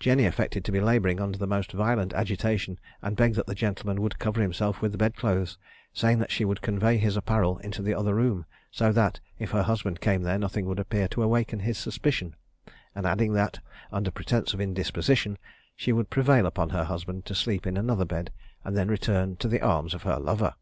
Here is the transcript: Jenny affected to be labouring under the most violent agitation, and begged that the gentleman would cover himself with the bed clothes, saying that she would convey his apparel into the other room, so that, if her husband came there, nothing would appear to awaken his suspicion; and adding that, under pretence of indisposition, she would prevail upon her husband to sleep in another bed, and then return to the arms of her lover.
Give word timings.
Jenny 0.00 0.24
affected 0.26 0.64
to 0.64 0.72
be 0.72 0.80
labouring 0.80 1.20
under 1.20 1.38
the 1.38 1.46
most 1.46 1.70
violent 1.70 2.12
agitation, 2.12 2.80
and 3.02 3.16
begged 3.16 3.36
that 3.36 3.46
the 3.46 3.54
gentleman 3.54 4.02
would 4.02 4.18
cover 4.18 4.42
himself 4.42 4.82
with 4.82 4.90
the 4.90 4.98
bed 4.98 5.14
clothes, 5.14 5.58
saying 5.94 6.18
that 6.18 6.32
she 6.32 6.44
would 6.44 6.60
convey 6.60 6.96
his 6.96 7.16
apparel 7.16 7.58
into 7.58 7.80
the 7.80 7.94
other 7.94 8.12
room, 8.16 8.46
so 8.72 8.90
that, 8.90 9.20
if 9.38 9.52
her 9.52 9.62
husband 9.62 10.00
came 10.00 10.22
there, 10.22 10.38
nothing 10.38 10.66
would 10.66 10.80
appear 10.80 11.06
to 11.06 11.22
awaken 11.22 11.60
his 11.60 11.78
suspicion; 11.78 12.34
and 12.96 13.06
adding 13.06 13.32
that, 13.32 13.60
under 13.92 14.10
pretence 14.10 14.52
of 14.52 14.60
indisposition, 14.60 15.38
she 15.76 15.92
would 15.92 16.10
prevail 16.10 16.46
upon 16.46 16.70
her 16.70 16.82
husband 16.82 17.24
to 17.26 17.34
sleep 17.36 17.64
in 17.64 17.76
another 17.76 18.04
bed, 18.04 18.32
and 18.64 18.76
then 18.76 18.88
return 18.88 19.36
to 19.36 19.46
the 19.46 19.60
arms 19.60 19.94
of 19.94 20.02
her 20.02 20.18
lover. 20.18 20.54